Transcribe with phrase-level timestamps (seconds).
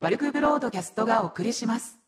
[0.00, 1.98] バルクブロードキャストがお送りします。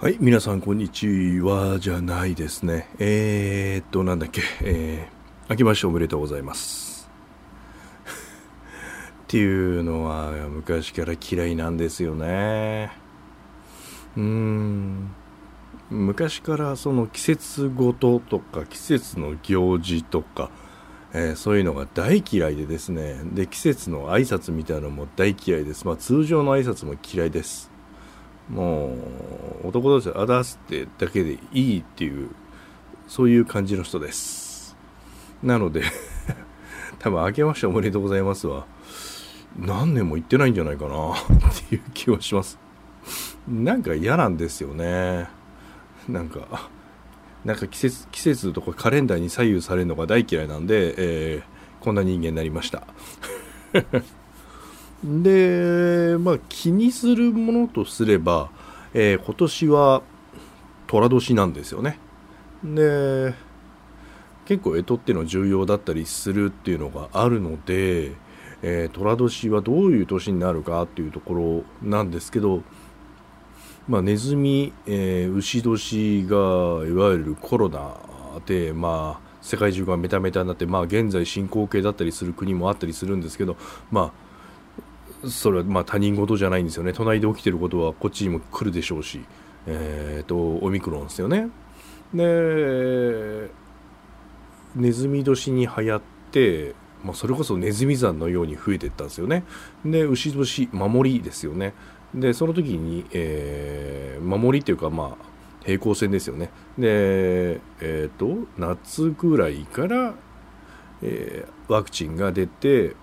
[0.00, 1.06] はい、皆さんこんにち
[1.40, 2.88] はじゃないですね。
[2.98, 7.10] えー、っと、なんだっけ、えー、明けましておめでとうございます。
[9.24, 12.90] っていうのは昔から嫌いなんですよね。
[14.16, 15.10] うん。
[15.90, 20.50] 昔からその季節ごととか季節の行事とか、
[21.14, 23.20] えーそういうのが大嫌いでですね。
[23.32, 25.86] で、季節の挨拶みたいなのも大嫌いです。
[25.86, 27.70] まあ通常の挨拶も嫌いです。
[28.50, 28.94] も
[29.62, 32.30] う男同士で「あだす」ってだけでいいっていう
[33.06, 34.76] そういう感じの人です
[35.42, 35.82] なので
[36.98, 38.66] 多分明けましておめでとうございますは
[39.58, 41.14] 何年も行ってないんじゃないかなっ
[41.68, 42.58] ていう気はします
[43.46, 45.28] なんか嫌なんですよね
[46.08, 46.70] なんか
[47.48, 52.88] なんか季節季節とかカレンダーに左右されるのが大嫌いなんで、えーこんな人間になりました
[55.02, 58.50] で、まあ、気にするものとすれば、
[58.92, 60.02] えー今年は
[60.88, 61.98] 寅年なんですよね。
[62.62, 63.32] で、
[64.44, 68.12] 結構干支っていうのは重要だったりするっていうのがあるので、
[68.62, 72.62] えー寅年はどういう年になるかっていうところなんですけど、
[73.88, 76.36] まあ、ネズミ、えー牛年が
[76.86, 77.96] いわゆるコロナ
[78.46, 83.56] で、まあ、世界中がメタメタになって、まあ、現在進行形だったりする国もあったりするんですけど、
[83.90, 84.12] ま
[85.24, 86.92] あ、それはまあ他人事じゃないんですよね。
[86.92, 89.20] 隣で起きてることはこっちにも来るでしょうし、
[89.66, 91.48] えー、とオミクロンですよね。
[92.14, 93.50] で
[94.76, 96.00] ネズミ年に流行っ
[96.30, 99.44] て、まあ、それこそネズミ山のように増えていったんですよね。
[99.84, 101.74] で牛年守りですよね。
[102.14, 105.24] でその時に、えー守りっていうかまあ
[105.64, 106.50] 平行線ですよね。
[106.76, 110.14] でえっ、と夏ぐらいから、
[111.02, 112.96] えーワクチンが出て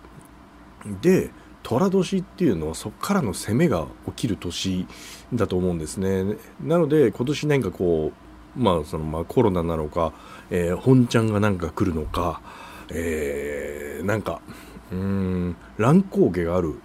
[1.02, 1.30] で
[1.64, 4.88] 寅年っていうのはそこからの攻めが起きる年
[5.34, 6.38] だと思うんですね。
[6.62, 8.12] なので今年何かこ
[8.58, 10.14] うまあそのまあコロナなのか、
[10.50, 12.42] えー本ちゃんがなんか来るのか、
[12.90, 14.42] えーなんか
[14.92, 16.76] うん乱高下がある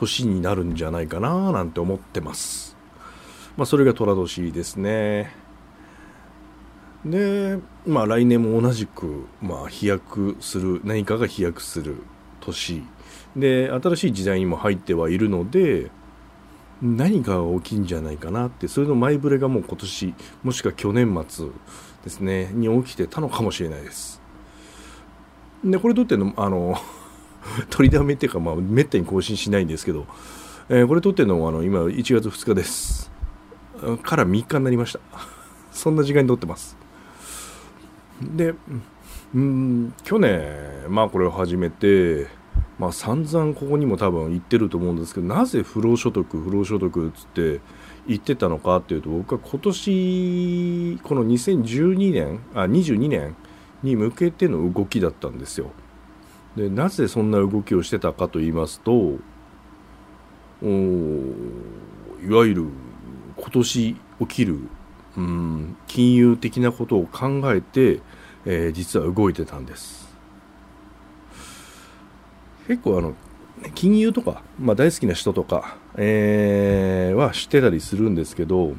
[0.00, 2.76] 年になるんじゃないかななんて思ってます。
[3.56, 5.34] まあそれが寅年ですね。
[7.04, 11.96] でまあ来年も同じく、まあ、飛躍する何かが飛躍する
[12.40, 12.82] 年。
[13.36, 15.90] で新しい時代にも入ってはいるので
[16.82, 18.68] 何かが起きんじゃないかなって。
[18.68, 21.48] それの前触れがもう今年もしくは去年末
[22.04, 24.22] ですねに起きてたのかもしれないです。
[25.62, 26.80] でこれ撮ってのあの
[27.70, 30.06] 取りだめっていうか、まあ、めったに更新しないんですけど、
[30.68, 33.10] えーこれ撮ってるのはあの今1月2日です。
[34.02, 35.00] から3日になりました。
[35.72, 36.76] そんな時間に撮ってます。
[38.20, 38.54] で
[39.34, 40.42] うん去年
[40.88, 42.26] まあこれを始めて
[42.78, 47.60] まあ散々ここにも多分言ってると思うんですけどなぜ不労所得不労所得っつって
[48.06, 53.36] 言ってたのかっていうと僕は今年この2012年あ22年
[53.82, 55.70] に向けての動きだったんですよ。
[56.56, 59.18] でなぜそんな動きをしてたかと言いますと
[60.62, 60.66] お
[62.22, 62.66] いわゆる
[63.36, 64.58] 今年起きる
[65.16, 68.00] うん金融的なことを考えて、
[68.44, 70.08] えー実は動いてたんです。
[72.68, 73.14] 結構あの
[73.74, 78.74] 金融とか、まあ、大好きな人とか、えーは知ってたりするんですけど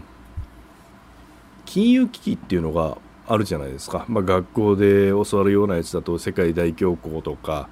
[1.66, 7.70] 金融危機っていうのがあるじゃないですか、まあ、学校で教わるようなやつだと世界大恐慌とか、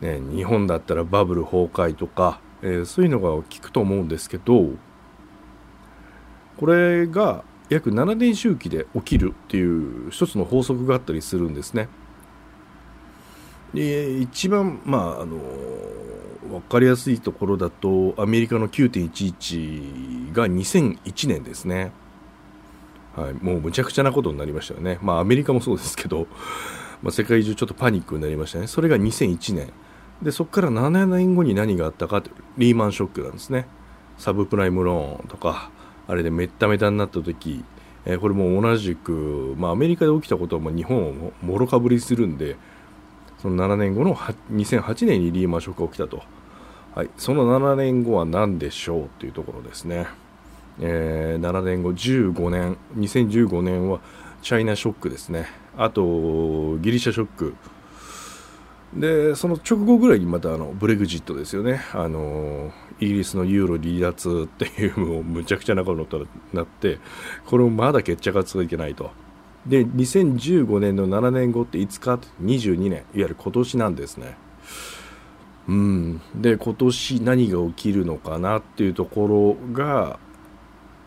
[0.00, 4.70] ね、日本だったらバブル崩壊とか、えーそういうのが聞くと思うんですけど
[6.56, 11.88] これが約7年周期で起きるっていう一つの法則があったりするんですね。
[13.72, 15.38] で一番、まああの
[16.48, 21.90] 分かりやすいところだとアメリカの9.11が2001年ですね。
[23.16, 24.98] はい、もうむちゃくちゃなことになりましたよね。
[25.02, 26.26] まあアメリカもそうですけど、
[27.02, 28.66] まあ、世界中ちょっとパニックになりましたね。
[28.66, 29.72] それが2001年。
[30.22, 33.66] で、そこから7年後に何があったかってリーマンショックなんですね。
[34.18, 35.70] サブプライムローンとか、
[36.08, 37.64] あれでめっためたになった時、
[38.04, 42.56] えーこれも同じく、まあアメリカで起きたことはもう日本をもろかぶりするんで、
[43.38, 46.22] その7年後の2008年にリーマンショックが起きたと。
[46.94, 50.06] はい、その7年後は何でしょうっていうところですね。
[50.80, 54.00] えー7年後15年2015年は
[54.42, 57.54] チャイナショックですねあとギリシャショック
[58.94, 66.98] でその直後ぐらいにまたあのブレグジットですよねあのイギリスのユーロ離脱っていうもうむちゃくちゃなことになって
[67.46, 69.10] これもまだ決着がついてないと
[69.66, 74.36] で、2015年の7年後って5日って22年、いわゆる今年なんですね。
[75.68, 76.20] うん。
[76.34, 80.18] で、今年何が起きるのかなっていうところが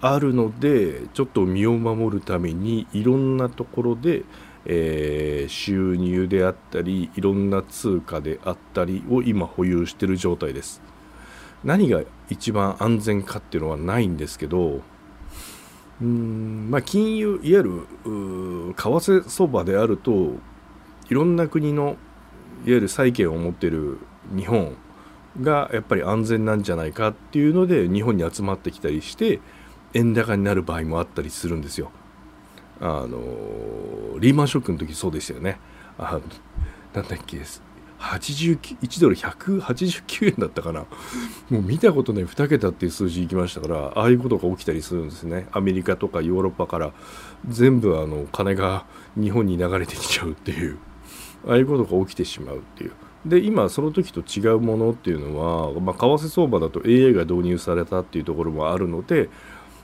[0.02, 4.24] あるので、ちょっと身を守るためにいろんなところで、
[4.66, 10.82] えー収入であったり、いろんな通貨であったりを今保有している状態です。
[11.64, 14.82] 何が一番安全かっていうのはないんですけど、
[16.02, 17.72] うんまあ、金融、いわゆる
[18.04, 18.12] 為
[18.76, 20.34] 替相場であると、
[21.10, 21.96] いろんな国のいわ
[22.66, 23.98] ゆる債権を持っている
[24.36, 24.76] 日本
[25.42, 29.40] がやっぱり安全なんじゃないかっていうので、日本に集まってきたりして、
[29.98, 31.92] 円高になる場合もあったりするんですよ。
[32.80, 35.60] あのリーマンショックの時そうでしたよね。
[35.98, 36.20] あ
[36.94, 40.86] なんだっけ、1ドル189円だったかな。
[41.50, 45.48] もう見たことない2桁っていう数字いきましたから、ああいうことが起きたりするんですね。
[45.52, 46.94] アメリカとかヨーロッパから
[47.48, 48.86] 全部あの金が
[49.16, 50.78] 日本に流れてきちゃうっていう、
[51.48, 52.92] ああいうことが起きてしまうっていう。
[53.26, 59.30] で、今その時と違うものっていうのは、まあ、為替相場だと AI が導入されたっていうところもあるので、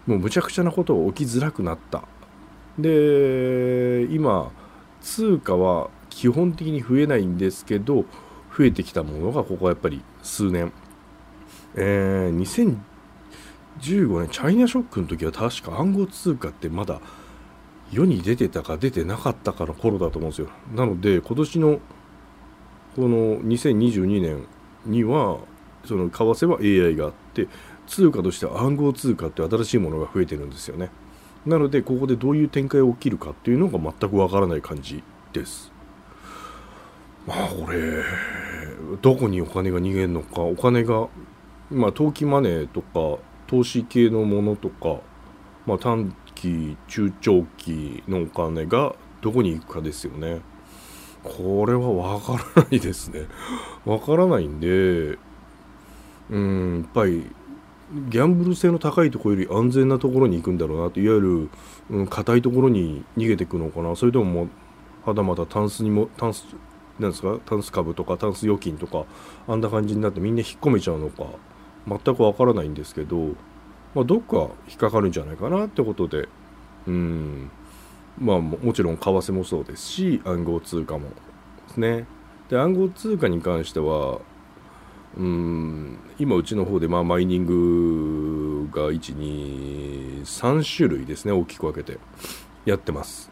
[0.05, 2.03] もうむちゃくちゃなことが起きづらくなった。
[2.77, 4.51] で、今、
[5.01, 8.05] 通貨は基本的に増えないんですけど、
[8.55, 10.71] 増えてきたものがここはやっぱり数年。
[11.75, 12.77] えー、
[13.79, 17.01] 2015年、チャイナショックの時は確か暗号通貨ってまだ
[17.91, 20.50] 世に出てたか出てなかったかの頃だと思うんですよ。
[20.75, 21.79] なので、今年の
[22.95, 24.47] この2022年
[24.85, 25.39] には、
[25.85, 27.47] その為替は AI があって、
[27.88, 30.89] 通貨としては暗号通貨って新しいものが増えてるんですよね。
[31.45, 35.03] なので、ここでどういう展開が起きるかっていうのが全くわからない感じ
[35.33, 35.71] です。
[37.27, 38.03] まあ、これ、
[39.01, 41.07] どこにお金が逃げるのか、お金が、
[41.69, 45.01] まあ、投機マネーとか、投資系のものとか、
[45.65, 50.41] まあ、短期、中長期のお金がどこに行くかですよね。
[51.24, 53.27] これはわからないですね。
[53.86, 55.18] わからないんで、
[56.29, 57.25] うん、やっぱり、
[58.09, 61.49] ギャンブル性の高いところより安全なところに行くんだろうなといわゆる、
[61.91, 63.95] うん、硬いところに逃げていくのかな。
[63.95, 64.49] それとももう
[65.05, 66.45] はたまたタンスにもタンス
[66.97, 67.37] なんですか？
[67.45, 69.05] タンス株とかタンス預金とか
[69.47, 71.25] あんな感じになってみんな引っ込めちゃうのか
[71.87, 73.35] 全くわからないんですけど、
[73.93, 74.37] まあ、どっか
[74.67, 76.29] 引っかかるんじゃないかなってことで。
[76.87, 77.51] うん。
[78.17, 82.07] まあももちろん為替もそうですし暗号通貨もですね。
[82.49, 84.19] で暗号通貨に関しては
[85.18, 85.98] うん。
[86.19, 92.00] 今うちの方でまあマイニングが123種類ですね大きく分けて
[92.65, 93.31] やってます。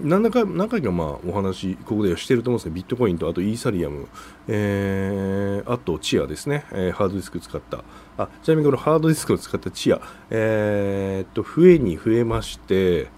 [0.00, 4.08] 何らか何回かまあお話ここではしてると思うんですねビットコインとあとイーサリアム、
[4.48, 7.84] えー、あとチアですね、えーハードディスク使った。
[8.18, 10.00] あちなみにこのハードディスクを使ったチア。
[10.30, 13.08] えー、っと増えに増えまして、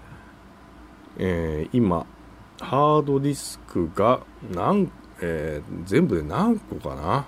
[1.17, 2.05] えー今
[2.61, 4.21] ハードディスクが
[4.53, 7.27] 何、えー全部で何個かな？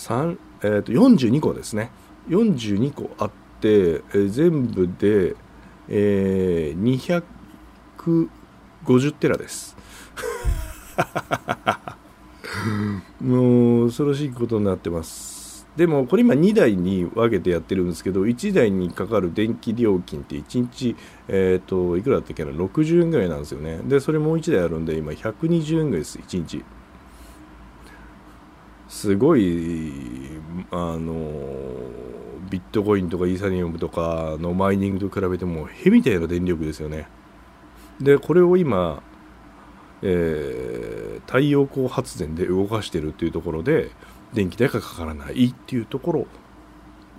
[0.00, 1.90] 三えー、と42個ですね。
[2.30, 3.30] 42個あっ
[3.60, 5.36] て、えー全部で、
[5.88, 7.20] えー
[7.98, 9.76] 250テラです。
[13.20, 15.68] もう恐ろしいことになってます。
[15.76, 20.96] でもこれ今2台に分けてやってるんですけど1台にかかる電気料金って1日
[21.28, 23.80] えっ、といくらだったっけな？60円ぐらいなんですよね。
[23.84, 26.64] でそれもう1台あるんで今120円ぐらいです1日。
[28.90, 29.92] すごい
[30.70, 31.14] あの
[32.50, 37.08] ビットコインとかイーサリアムとかのマイニングと比べてもへみたいな電力ですよね。
[38.00, 39.02] でこれを今、
[40.02, 43.90] えー太陽光発電で動かしてるっていうところで
[44.32, 46.26] 電気代がかからないっていうところ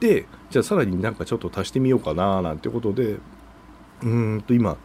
[0.02, 3.18] でじゃあさらになんかちょっと足してみようかななんてことで
[4.02, 4.76] うんと今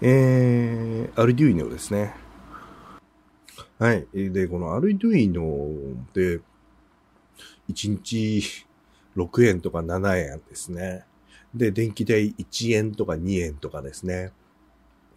[0.00, 2.14] えー、アルデュイノですね。
[3.78, 4.06] はい。
[4.14, 6.40] で、このアルデュイノで、
[7.68, 8.42] 1日
[9.14, 11.04] 6円とか7円ですね。
[11.54, 14.32] で、電気代1円とか2円とかですね。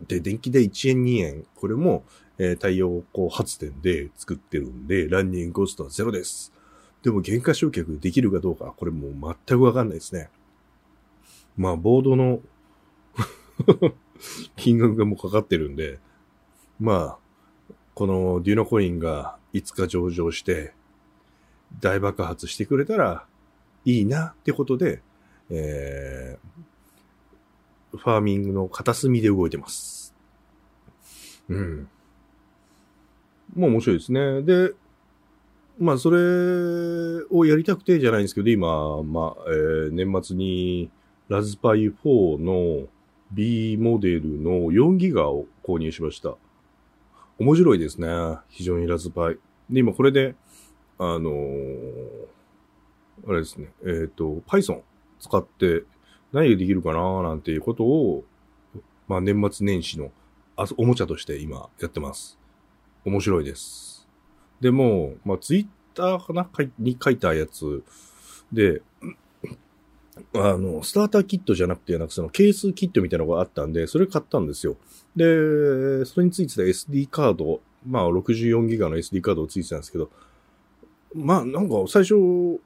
[0.08, 1.46] で、電気代1円2円。
[1.56, 2.04] これも、
[2.40, 6.54] えー太陽光発電で作ってるんで、ランニングコストはゼロです。
[7.04, 10.30] でも、原価償却できるかどうか、これもう全くわかんないですね。
[11.58, 12.40] まあ、ボードの
[14.56, 16.00] 金額がもうかかってるんで、
[16.80, 17.29] まあ、
[18.00, 20.72] このデュノコインがいつか上場して、
[21.82, 23.26] 大爆発してくれたら
[23.84, 25.02] いいなってことで、
[25.50, 30.16] えー、ファーミングの片隅で動いてます。
[31.50, 31.90] うん。
[33.54, 34.44] もう面白いですね。
[34.44, 34.72] で、
[35.78, 36.18] まあ、それ
[37.30, 40.90] をやりたくてじゃないんですけど、今、まあ、えー年末に
[41.28, 42.88] ラズパイ4の、
[43.34, 46.38] B モデルの4ギガを購入しました。
[47.40, 48.08] 面白いですね。
[48.50, 49.38] 非常にラズパイ。
[49.70, 50.36] で、今これで、
[50.98, 52.30] あのー
[53.28, 54.82] あれですね、えっ、と、Python
[55.20, 55.84] 使って
[56.32, 58.24] 何ができるかななんていうことを、
[59.08, 60.12] まあ年末年始の
[60.56, 62.40] あおもちゃとして今やってます。
[63.06, 64.08] 面白いです。
[64.62, 66.46] でも、まあツイッターかな？
[66.46, 67.84] かいに書いたやつ
[68.52, 68.82] で、
[70.34, 74.78] あの、スターターキットじゃなくて、なんかそのケースキットみたいなのがあったんで、それ買ったんですよ。
[75.16, 80.10] で、それについてた SD カード、まあ64ギガの SD カードをついてたんですけど、
[81.16, 82.60] まあなんか最初、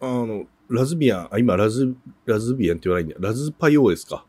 [0.00, 1.94] あの、ラズビアン、あ、今ラズ、
[2.24, 3.16] ラズビアンって言わないんだ。
[3.18, 4.24] ラズパイ OS か。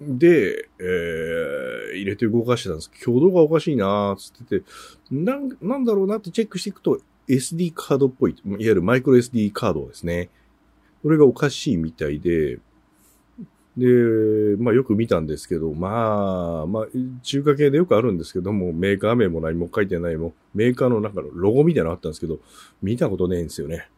[0.00, 4.66] で、えー、入れて動かしてたんですけど、挙動がおかしいなーつってて、
[5.10, 10.28] なん、なんだろうなってチェックしていくと、SD カードっぽい、いわゆるマイクロ SD カードですね。
[11.02, 12.58] これがおかしいみたいで、
[13.76, 13.86] で、
[14.58, 16.86] まあよく見たんですけど、まあ、まあ、
[17.22, 22.38] 中華系でよくあるんですけども、メーカー名も何も書いてないも、メーカーの中のロゴみたいなのあったんですけど、
[22.82, 23.88] 見たことねえんですよね。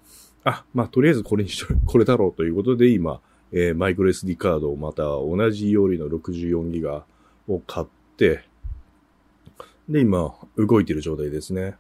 [0.43, 3.21] あ、まあとりあえずこれにしと、これだろうということで今、
[3.53, 7.05] えーマイクロ SD カードをまた同じよりの64ギガ
[7.47, 7.87] を買っ
[8.17, 8.45] て、
[9.89, 11.77] で、今、動いてる状態ですね。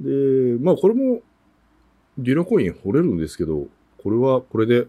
[0.00, 1.20] で、まあこれも、
[2.16, 3.66] デュナコイン掘れるんですけど、
[4.02, 4.86] これはこれで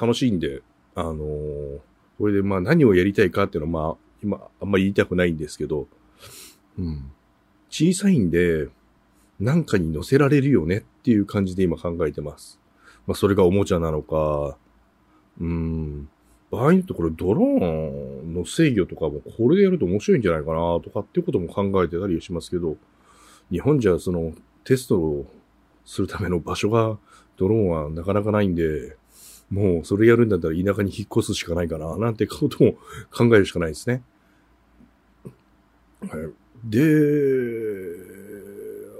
[0.00, 0.62] 楽しいんで、
[0.94, 1.78] あのー
[2.18, 5.86] これでまあ何をやりたいかっていうのはまあ、今あんまり言いたくないんですけど、
[6.78, 7.12] うん。
[7.68, 8.68] 小さいんで、
[9.38, 12.58] なんかに乗せられるよねっていう感じで今考えてます。
[13.06, 14.56] まあそれがおもちゃなのか、
[15.38, 16.08] うん。
[16.50, 22.76] 場合によってこれドローンの制御とかもこれでやると面白いんじゃないかなとかっていうことも考えてたりしますけど、
[23.50, 24.32] 日本じゃその
[24.64, 25.26] テストを
[25.84, 26.98] するための場所が
[27.36, 28.96] ドローンはなかなかないんで、
[29.50, 32.74] もうそれやるんだったら田舎に引っ越すしかないかな、なんてことも
[33.10, 34.02] 考えるしかないですね。
[36.00, 36.80] はいで、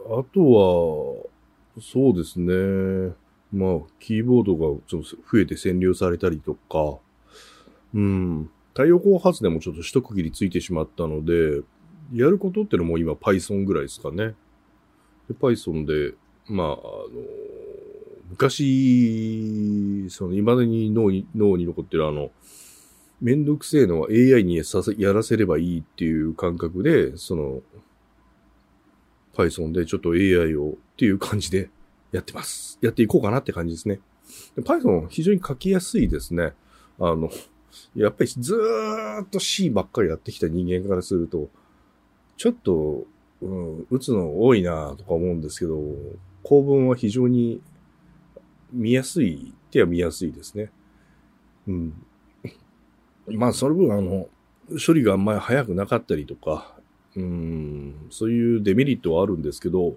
[0.08, 1.26] あと
[1.74, 3.14] は、そうですね。
[3.52, 6.98] まあ、キーボードがちょっと増えて占領されたりとか、
[7.94, 8.50] うん。
[8.72, 11.62] 太陽光発電もちょっと一区切りついてしまったので、
[12.12, 14.34] やることってのも今 Python ぐらいですかね。
[15.28, 16.14] で Python で、
[16.46, 16.76] まあ、あの、
[18.30, 22.30] 昔、その、未だに脳に、脳に残ってるあの、
[23.20, 24.62] めんどくせえのは AI に、
[24.98, 27.62] やらせればいいっていう感覚で、その、
[29.34, 31.68] Python でちょっと AI をっていう感じで
[32.10, 32.78] やってます。
[32.80, 34.00] やっていこうかなって感じですね。
[34.56, 36.54] で Python 非常に書きやすいですね。
[36.98, 37.30] あの、
[37.94, 41.50] やっぱりずーっと C ばっかりやってきた人間からすると、
[42.38, 43.04] ちょっと、
[43.42, 45.82] うん、打つの多いなとか思うんですけど、
[46.42, 47.60] 構文は非常に
[48.76, 50.70] 見やすいっては見やすいですね。
[51.66, 52.06] うん。
[53.28, 54.28] まあ、その分、あの、
[54.84, 56.76] 処理があんまり早くなかったりとか、
[57.16, 59.96] うん、そういうデメリットはあるんですけど、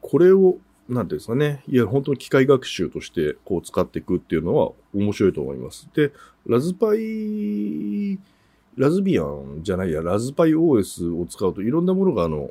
[0.00, 0.56] これを、
[0.88, 5.88] なんていうんですかね、いや、本当に機械学習としてこう使っていくっていうのは面白いと思います。
[5.94, 6.12] で、
[6.46, 8.18] ラズパイ、
[8.76, 12.50] ラズビアンじゃないや、ラズパイ OS を使うといろんなものがあの、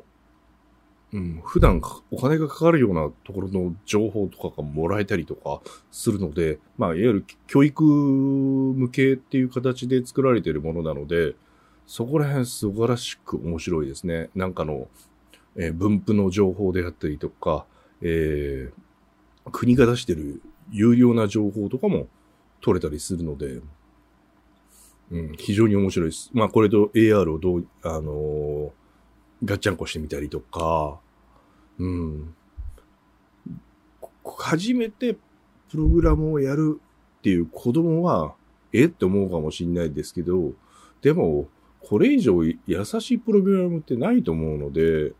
[1.14, 11.34] うん、普段お金がかかるようなところの情報とかがもらえたりとかするので、まあ、いわゆる教育向けっていう形で作られているものなので、
[11.86, 14.30] そこら辺素晴らしく面白いですね。
[14.34, 14.88] なんかの、
[15.56, 17.66] えー分布の情報であったりとか、
[18.00, 18.82] えー
[19.50, 20.40] 国が出してる
[20.70, 22.06] 有料な情報とかも
[22.60, 23.60] 取れたりするので、
[25.10, 26.30] うん、非常に面白いです。
[26.32, 28.81] まあ、これと AR をどう、あのー
[29.44, 30.98] ガッチャンコしてみたりとか、
[31.78, 32.34] うん。
[34.24, 35.16] 初めて
[35.70, 36.80] プログラムをやる
[37.18, 38.34] っていう子供は、
[38.72, 40.52] えって思うかもしれないですけど、
[41.02, 41.48] でも、
[41.80, 45.12] これ以上優しいプログラムってないと思うので、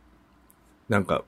[0.89, 1.25] なんか、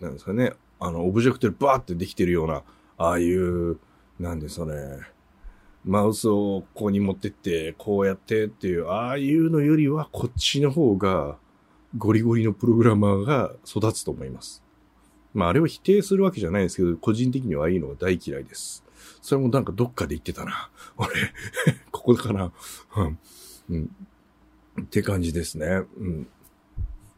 [0.00, 2.62] なんですかね、あの、オブジェクトでバーってできてるような、
[2.98, 3.78] ああいう、
[4.20, 4.74] なんですかね、
[5.84, 11.38] マウスをここに持ってって、こうやってっていう、ああいうのよりは、こっちの方が、
[11.96, 14.62] ゴリゴリのプログラマーが育つと思います。
[15.34, 18.84] まあ、あれを否定するわけじゃないですけど、個人的にはああいうのが大嫌いです。
[19.20, 20.70] それもなんかどっかで言ってたな。
[20.96, 21.08] 俺、
[21.92, 22.52] ここかな。
[23.68, 23.90] うん。
[24.80, 25.82] って感じですね。
[25.98, 26.26] うん。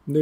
[0.07, 0.19] で、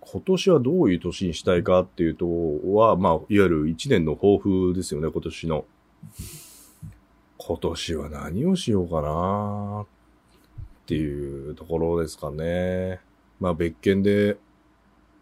[0.00, 2.26] 今年はどういう年にしたいかっていうと、
[2.74, 5.64] は、まあ、いわゆる一年の抱負ですよね、今年の。
[7.38, 9.86] 今年は何をしようかな
[10.86, 13.00] っていうところですかね。
[13.40, 14.36] まあ、別件で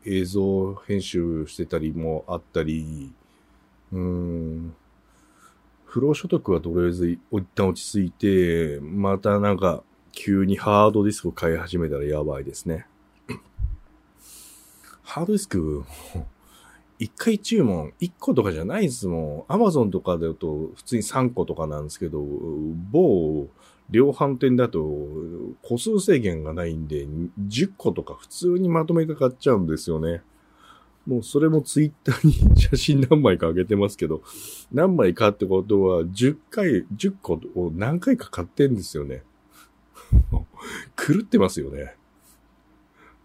[0.05, 3.11] 映像編集してたりもあったり、
[3.91, 4.75] うーん、
[5.87, 7.19] 不労所得はとりあえず一
[7.55, 12.87] 旦落ち着いて、またなんか急にハードディスクを買い始めたらやばいですね。
[15.03, 15.83] ハードディスク、
[17.01, 19.53] 一回注文、一個とかじゃないですもん。
[19.53, 22.23] アマゾンとかだと普通に3個とかなんですけど、
[22.93, 23.49] 某
[23.91, 24.83] 量販店だと
[25.63, 30.23] 個数制限がないんで、10個とか普通にまとめて買っちゃうんですよね。
[31.07, 34.23] もうそれもツイッターに 写真何枚か上げてますけど、
[34.73, 39.23] 何枚かってことは10回、10個を何回か買ってんですよね。
[40.97, 41.97] 狂ってますよね。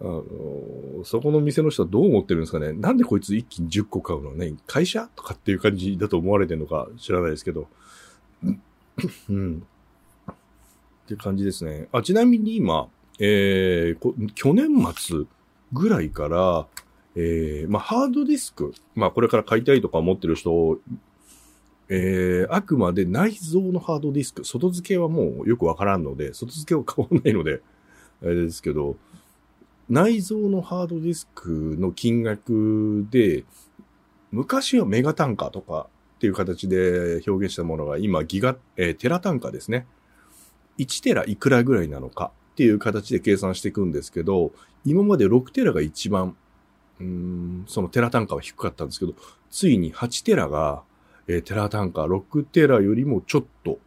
[0.02, 0.24] あの
[1.04, 7.68] そこの店の人はどう思ってるんですかねなんでこいつ一気に10個買うのね会社とかっていう感じだと思われてるのか知らないですけど。
[9.30, 9.64] うん。
[11.14, 11.88] って感じですね。
[11.92, 12.88] あ、ちなみに今、
[13.20, 15.26] えー、去年末
[15.74, 16.68] ぐらいから、
[17.16, 20.80] えー、まあ、ハードディスク、まあ、これから買いたいとか思ってる人、
[21.90, 27.62] えー、あくまで内蔵のハードディスク、外付けはもうよくわからんので、外付けは買わないので、
[28.22, 28.96] あれですけど、
[29.90, 33.44] 内蔵のハードディスクの金額で、
[34.32, 35.88] 昔はメガ単価とか
[36.18, 39.88] っていう形で表現したものが今ギガ、えー、テラ単価ですね。
[40.80, 44.52] 1テラいくらぐらいなのかっていう形で計算していくんですけど、
[44.86, 46.36] 今まで6テラが一番、
[47.00, 49.14] うん、そのテラ単価は低かったんですけど、
[49.52, 50.84] ついに8テラが、
[51.28, 53.80] えー、テラ単価6テラよりもちょっと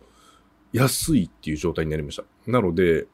[0.73, 2.25] 安いっていう状態になりました。
[2.47, 3.07] なので、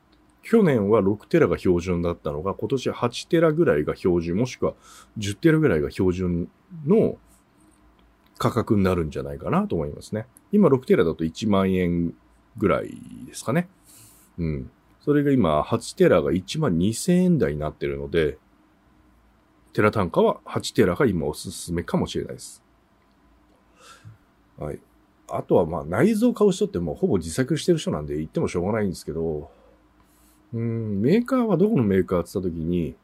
[0.43, 4.75] 去年は6テラが標準だったのが、今年は8テラぐらいが標準、もしくは
[5.19, 6.49] 10テラぐらいが標準
[6.87, 7.19] の
[8.39, 10.27] 価格になるんじゃないかなと思いますね。
[10.53, 12.15] 今6テラだと1万円
[12.59, 13.69] ぐらいですかね。
[14.39, 14.71] うん。
[15.01, 18.37] それが今、8テラが1万2000円台になってるので、
[19.73, 22.63] テラ単価は8テラが今おすすめかもしれないです。
[24.59, 24.81] はい。
[25.31, 29.51] あとはまあ内臓買う人ってもうほぼ自作してる人なんで言ってもしょうがないんですけど、
[30.55, 32.95] うん、メーカーはどこのメーカーって言った時に、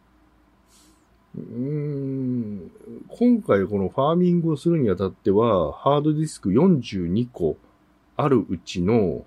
[1.37, 2.71] うん、
[3.09, 7.57] 今回このファーミングをするにあたっては、ハードディスク42個
[8.17, 9.25] あるうちの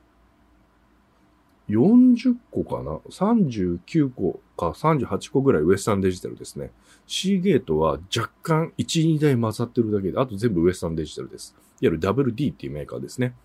[1.70, 6.72] 40個かな ?39 個か38個ぐらいウエスタンデジタルですね。
[7.06, 11.56] C ゲートは若干1、2台混ざってるだけで、あと全部ウエスタンデジタルです。
[11.82, 13.36] いわゆる WD っていうメーカーですね。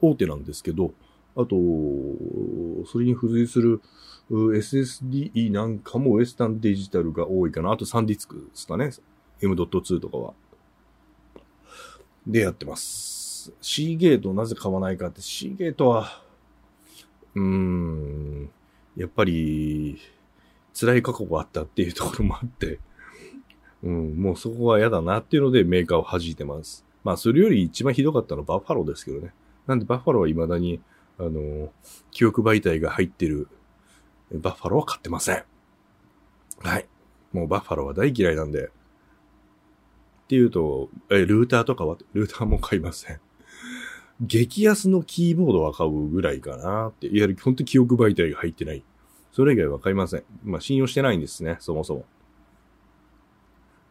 [0.00, 0.92] 大手なんですけど、
[1.34, 1.56] あと、
[2.86, 3.80] それに付随する
[4.30, 7.72] SSD なんかもウエスタンデジタルが多いかな。
[7.72, 8.90] あとサンディスクですかね。
[9.40, 10.34] M.2 とかは。
[12.26, 13.52] でやってます。
[13.60, 16.21] C ゲートなぜ買わないかって C ゲートは、
[17.34, 18.50] うーん、
[18.96, 19.98] やっぱり、
[20.78, 22.78] 辛い過去があったっていうところもあって、
[23.82, 26.84] うん、もうそこは嫌だなっていうのでメーカーを弾いてます。
[27.04, 29.32] まあ、それより一番ひどかったのはバッファローですけどね。
[29.66, 30.80] なんでバッファローは未だに、
[31.18, 31.72] あの、
[32.10, 33.48] 記憶媒体が入ってる
[34.32, 35.44] バッファローは買ってません。
[36.60, 36.86] はい。
[37.32, 38.66] もうバッファローは大嫌いなんで。
[38.66, 38.70] っ
[40.28, 43.20] ていうと、え、ルーターとかは、ルーターも買いません。
[44.20, 47.06] 激安のキーボードは買うぐらいかなって。
[47.06, 48.84] いわゆる本当に記憶媒体が入ってない。
[49.32, 50.24] それ以外は買いません。
[50.44, 52.04] まあ信用してないんですね、そもそも。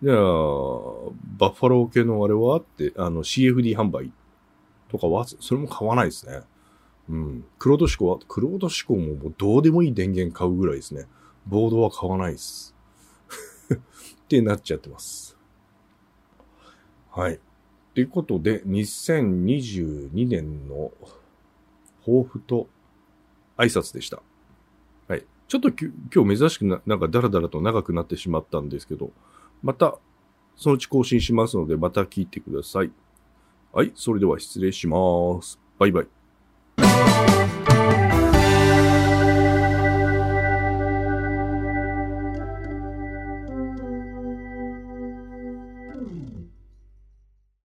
[0.03, 0.15] じゃあ、
[1.37, 4.11] バッファロー系のあれはって、あの CFD 販売
[4.89, 6.41] とかは、それも買わないですね。
[7.09, 7.45] うん。
[7.59, 11.05] クロード志向は、クロード志向ももうどうでもいい電源買うぐらいですね。
[11.45, 12.75] ボードは買わないです。
[13.73, 13.77] っ
[14.27, 15.37] てなっちゃってます。
[17.11, 17.39] はい。
[17.93, 20.91] ということで、2022年の
[22.05, 22.67] 抱負と
[23.57, 24.21] 挨拶でした。
[25.07, 25.25] はい。
[25.47, 29.11] ちょっと今日珍しくな、なんかダラダラと長くなってしまったんですけど、
[29.61, 29.97] また、
[30.55, 32.91] そのうち更新しますので、また聞いてください。
[33.73, 33.91] はい。
[33.95, 35.59] それでは失礼します。
[35.77, 37.40] バイバイ。